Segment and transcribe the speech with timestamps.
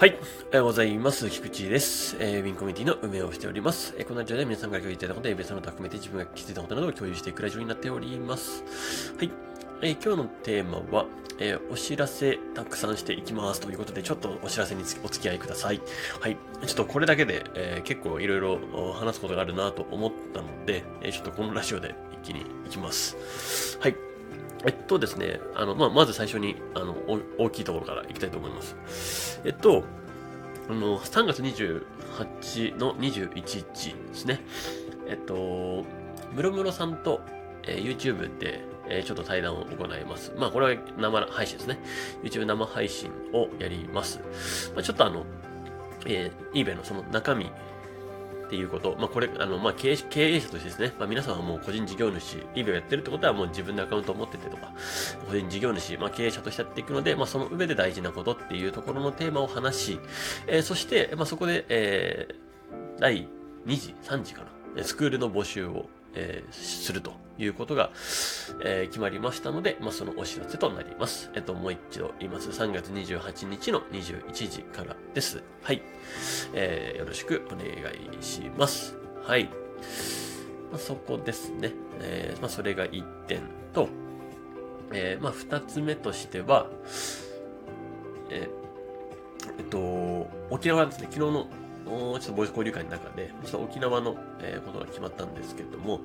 [0.00, 0.18] はい。
[0.46, 1.28] おはようございます。
[1.28, 2.16] 菊池です。
[2.20, 3.94] えー、ウィンコミュニティの運営をしております。
[3.98, 8.64] えー、このラジオで皆さんから共有いただいたことや別のこと含めて自分が気づいたことなどを共有していくラジオになっております。
[9.18, 9.30] はい。
[9.82, 11.04] えー、今日のテーマは、
[11.38, 15.82] えー、お知らせたくさんしていきますということで、ちょっとお知らせにお付き合いください。
[16.18, 16.38] はい。
[16.66, 18.58] ちょっとこれだけで、えー、結構いろいろ
[18.94, 21.94] 話すことがあるなと思ったので、えー、ちょっとこのラジオで
[22.24, 23.78] 一気に行きます。
[23.78, 24.09] はい。
[24.64, 26.96] えっとですね、あの、まあ、まず最初に、あの、
[27.38, 29.40] 大きいところから行きたいと思います。
[29.44, 29.84] えっと、
[30.68, 34.40] あの、3月28の21日ですね。
[35.08, 35.84] えっと、
[36.32, 37.20] ムロムロさんと、
[37.64, 40.32] えー、YouTube で、えー、ちょっと対談を行います。
[40.36, 41.78] まあ、これは生配信ですね。
[42.22, 44.20] YouTube 生配信をやります。
[44.74, 45.24] まあ、ちょっとあの、
[46.06, 47.50] えー、eBay のその中身
[48.50, 48.96] っていうこと。
[48.98, 54.72] まあ、これ、あの、まあ、経営経営者としてですね、まあ、皆さんはもう個人事業主、イベをやってるってことはもう自分でアカウントを持っててとか、
[55.28, 60.00] 個人事業主、まあ、経営者としてやっていくので、まあ、その上で大事なことっていうところのテーマを話し、
[60.48, 63.28] えー、そして、まあ、そこで、えー、第
[63.66, 64.42] 2次、3次か
[64.76, 67.90] な、スクールの募集をえー、するということが、
[68.64, 71.30] えー、決まりましたので、まあ、そのお知らせとなります。
[71.34, 72.50] えっと、もう一度言います。
[72.50, 75.42] 3月28日の21時からです。
[75.62, 75.82] はい。
[76.54, 78.96] えー、よろしくお願いします。
[79.22, 79.44] はい。
[79.44, 81.72] まあ、そこですね。
[82.00, 83.40] えー、まあ、それが1点
[83.72, 83.88] と、
[84.92, 86.66] えー、まあ、2つ目としては、
[88.30, 91.46] えー、えっと、沖縄ですね、昨日の
[91.84, 96.00] ちょっとボイス交流会の中で、ちょっと沖縄の、えー、ことが決まったんですけども、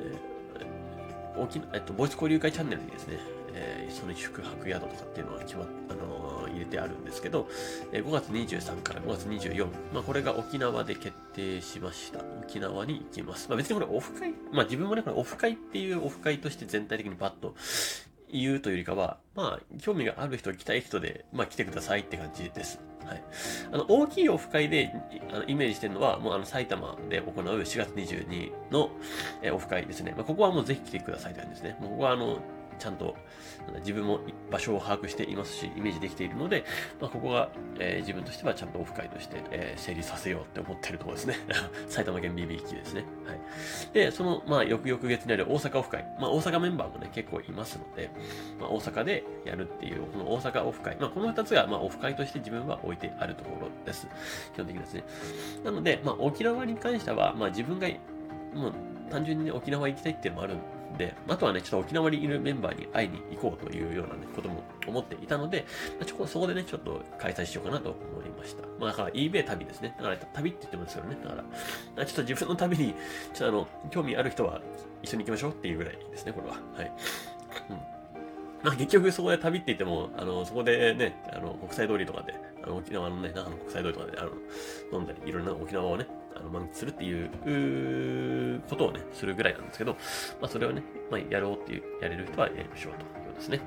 [0.00, 3.18] えー、沖えっと、ボイス交流会チャンネルにですね、
[3.54, 7.48] えー、その宿泊宿とかっていうのが決まっ、あのー、入れてあるんですけど、
[7.92, 12.20] えー、5月23から5月24、まあ、これが沖縄で決定しました。
[12.42, 13.48] 沖縄に行きます。
[13.48, 17.54] まあ、別にこれオフ会、まあ、自分もね、これオフ会っていうオフ会として全体的にパッと
[18.40, 22.80] 言うというよりかは、まあ、興味がある人、来たい人で、まあ、来てくださいって感じです。
[23.06, 23.22] はい。
[23.72, 24.92] あの、大きいオフ会で、
[25.32, 28.90] あの、イメージしてるのは、もうあの、埼玉で行う4月22の、
[29.42, 30.14] えオフ会ですね。
[30.16, 31.78] まあ、ここはもうぜひ来てくださいって感じですね。
[31.80, 32.38] もうここはあの、
[32.78, 33.16] ちゃんと
[33.80, 36.64] 自分も場所を把握していますし、イメージできているので、
[37.00, 41.36] まあ、ここが、えー、自分としてはちゃんとオフ会として、えー、成立させようって思ってるところですね。
[41.88, 43.04] 埼玉県 BB 機ですね。
[43.94, 46.04] で、その、まあ、翌々月にある大阪オフ会。
[46.20, 48.10] まあ、大阪メンバーもね、結構いますので、
[48.60, 50.96] まあ、大阪でやるっていう、この大阪オフ会。
[50.96, 54.08] まあ、この2つが、まあ、オフ会として自分は置いてあるところです。
[54.52, 55.04] 基本的にですね。
[55.64, 57.88] なので、まあ、沖縄に関しては、まあ、自分が、
[58.52, 58.72] もう、
[59.10, 60.56] 単純に、ね、沖縄行きたいっていうのもある
[60.96, 65.66] で、あとはね、ちょっと沖縄にいるメンバーに会いに行こうというような、ね、ことも思っていたので、
[65.98, 68.62] まあ、ちょそこでね、ちょっと開催しようかなと思いました。
[68.78, 69.94] まあ、だから eBay 旅ですね。
[69.96, 71.16] だから旅って言ってますよね。
[71.22, 71.44] だか
[71.96, 72.94] ら、ちょっと自分の旅に、
[73.32, 74.60] ちょっとあの、興味ある人は
[75.02, 76.54] 一緒に行きましょうっていうぐらいですね、これは。
[76.76, 76.92] はい。
[77.70, 77.94] うん
[78.64, 84.30] まあ、結局そこで旅って言っても、あの、そこでね、あの、国際通りとかで、あの、沖縄のね、長野国際通りとかで、あの、
[84.90, 86.06] 飲んだり、いろんな沖縄をね、
[86.44, 89.92] の、満喫するっていう、ことをね、するぐらいなんですけど、
[90.40, 93.60] まあ、それをね、まあ、やろうっていう、やれる人はやりましょうということですね。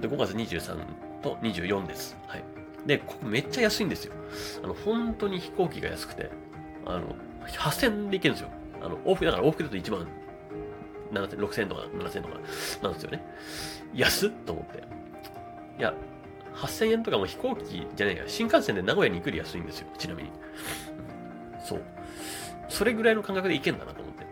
[0.00, 0.84] で、5月23
[1.22, 2.16] と24です。
[2.26, 2.44] はい。
[2.86, 4.14] で、ここめっちゃ安いんですよ。
[4.62, 6.30] あの、本当に飛行機が安くて、
[6.84, 7.14] あの、
[7.46, 8.50] 8000で行けるんですよ。
[8.82, 10.08] あの、往復、だから往復だと1万
[11.12, 12.34] 7000、6000とか7000とか
[12.82, 13.24] なんですよね。
[13.94, 14.82] 安っと思って。
[15.78, 15.94] いや、
[16.54, 20.30] 8000円とかも飛行機じゃないか、新幹線で名古屋に行くより安いんですよ、ちなみに。
[21.64, 21.82] そう。
[22.72, 24.26] それぐらいの感覚で行けんだなと思って。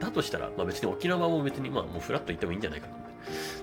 [0.00, 3.14] だとしたら、まあ別に沖縄も別にまあもうフラッと行ってもいいんじゃないかと思って。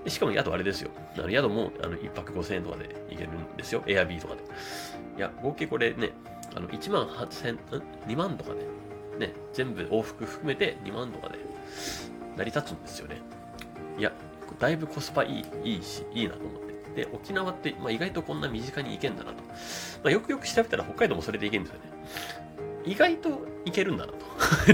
[0.06, 0.92] でしかも宿あれですよ。
[1.18, 3.84] あの宿もあの1泊5000円とかで行けるんですよ。
[3.88, 4.42] エアビーとかで。
[5.18, 6.12] いや、合計これね、
[6.56, 7.58] あの1万8000、ん
[8.08, 11.40] ?2 万とかで、ね、全部往復含めて2万とかで
[12.38, 13.22] 成り立つんですよね。
[13.98, 14.12] いや、
[14.60, 16.72] だいぶコスパいい、いいし、いいなと思って。
[17.06, 19.44] で、沖縄って、まあ、意外とこんな身近に行けんだなと。
[19.44, 22.02] まあ、よくよく調べたら北海道もそれで行けるんですよね。
[22.86, 24.18] 意外といけるんだなと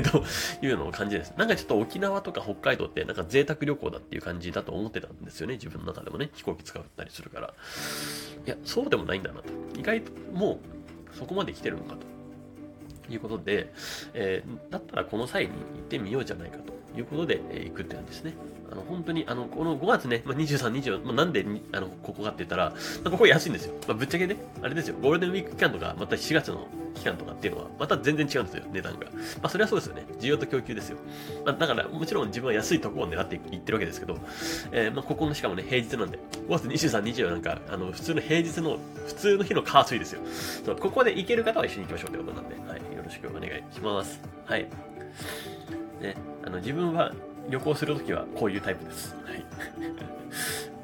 [0.22, 0.23] と
[0.66, 1.34] いうのを感じです。
[1.38, 5.56] なんかちょっと沖縄とか北海道ってなんか贅沢旅行だっていう感じだと思ってたんですよね。
[5.56, 6.29] 自分の中でもね。
[6.34, 7.53] 飛行機使ったりするから。
[8.45, 9.50] いや、そうでもないんだなと。
[9.78, 10.59] 意外とも
[11.13, 12.18] うそこまで来てるのかと。
[13.09, 13.71] いうことで、
[14.13, 18.33] えー、だったらこの際に行ってみようじゃないかということで、えー、行くって感じですね。
[18.72, 22.75] あの、本当に、あの、この5月ね、まあ、23、24、まあ、なんで、あの、ここかって言ったら、ま
[23.06, 23.74] あ、ここ安いんですよ。
[23.88, 29.06] まあ、ぶっちゃけね、あれですよ、ゴールデンウィーク期間とか、また7月の期間とかっていうのは、また全然違うんですよ、値段が。
[29.06, 29.12] ま
[29.44, 30.04] あ、それはそうですよね。
[30.19, 30.98] 需要と供給ですよ。
[31.46, 34.18] まあ、だから、もちろん自分は安いところを狙っていってるわけですけど、
[34.72, 40.22] えー、まあ、ここのしかもね、平日なんで、5月23、24なんか、あの、普通の平日の、普通の日のカースイですよ。
[40.66, 44.19] そう、ここで行ける方は一緒に行きましょうってことなんで、はい、よろしくお願いします。
[44.46, 44.68] はい。
[46.02, 46.16] ね、
[46.46, 47.14] あの、自分は、
[47.49, 49.15] 旅行するときはこういうタイプです。
[49.25, 49.45] はい。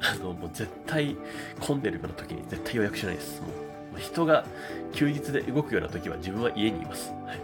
[0.00, 1.16] あの、もう絶対
[1.60, 3.40] 混んでるような時に絶対予約しないです。
[3.40, 3.48] も
[3.96, 4.44] う人が
[4.92, 7.12] 休日で動くような時は自分は家にいます。
[7.26, 7.40] はい。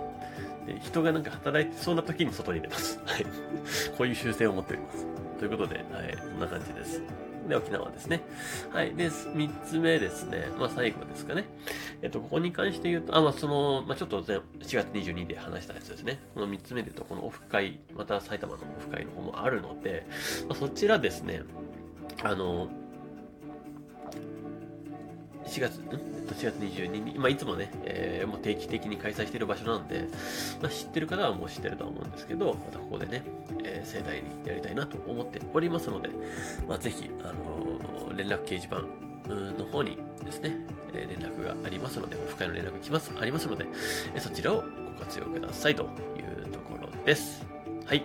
[0.67, 3.01] で人がなんか働いてそうな時に外に出ます。
[3.05, 3.25] はい。
[3.97, 5.07] こういう習性を持っております。
[5.39, 7.30] ということで、はい、こんな感じです。
[7.51, 8.23] で、沖縄ですね。
[8.73, 8.95] はい。
[8.95, 10.49] で、三つ目ですね。
[10.59, 11.45] まあ、最後ですかね。
[12.03, 16.21] えっと、ここに関して言うと、あ、まあ、その、まあ、ちょっと4月22で話したやつですね。
[16.35, 20.07] この三つ目で言うと、このオフ会、また埼玉のオフ会の方もあるので、
[20.49, 21.43] まあ、そちらですね、
[22.23, 22.69] あの、
[25.47, 30.09] 4月、ん？4月22日、まあ、いつもね、えー、もう定期的に開催している場所なんで、
[30.61, 33.23] まあ、知ってる方はもう知ってるとは思うんですけど、またここでね、
[33.65, 36.11] えー、盛大にやりたいなと思っておりますので、
[36.69, 38.83] まあ、ぜひ、あのー、連絡掲示板
[39.29, 40.57] の方にですね、
[40.93, 43.67] え連絡がありますので、オフ会の連絡来ます、ありますので、
[44.15, 44.65] えそちらを
[44.99, 47.47] ご活用くださいというところです。
[47.87, 48.05] はい。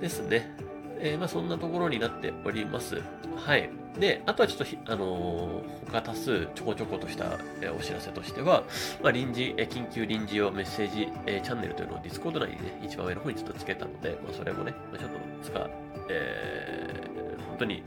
[0.00, 0.69] ですね。
[1.02, 3.00] えー、まあそんなところになっております。
[3.36, 3.70] はい。
[3.98, 8.62] で、あとはちょっと、あのー、他多数ちょこちょことした、えー、お知らせとしては、
[9.02, 15.16] まあ、臨時、え、緊急臨時用メッセージ、え、チャンネルというのをディスコード内にね、一番上の方にちょっとつけたので、まあ、それもね、まあ、ちょっと
[15.50, 15.70] 使う、
[16.08, 17.06] え、
[17.48, 17.82] 本当に、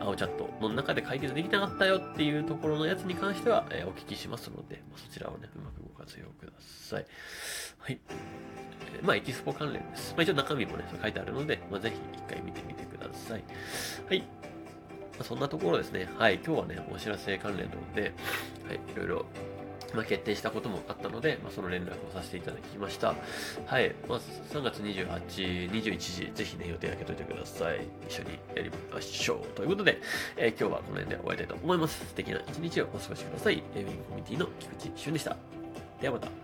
[0.00, 7.06] 青チャットの中で解決できなかったよっていうところのやつに関しては、え、お聞きしますので、まあ、そちらをね、うまく活用ください。
[7.78, 7.98] はい。
[8.98, 10.12] え、まあ、エキスポ関連です。
[10.12, 13.44] まあ、一応中身もね、書いてあるので、まあ、ぜひ一回見てみてください。
[14.08, 14.24] はい。
[15.18, 16.08] まそんなところですね。
[16.18, 16.40] はい。
[16.44, 18.12] 今日はね、お知らせ関連なので、はい。
[18.76, 19.26] いろいろ、
[19.94, 23.14] まあ、決定したこともあったので、まあ、その連絡をさせていただきました。
[23.66, 23.94] はい。
[24.08, 27.86] まあ、3月28、21時、ぜひね、予定開けといてください。
[28.08, 29.46] 一緒にやりましょう。
[29.54, 30.00] ということで、
[30.36, 32.06] えー、今日はこの辺で終わりたいと思います。
[32.06, 33.62] 素敵な一日をお過ごしください。
[33.74, 35.61] ウィンコミュニティの菊池俊でした。
[36.02, 36.41] ではまた。